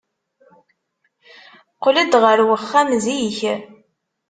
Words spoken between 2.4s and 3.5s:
uxxam zik.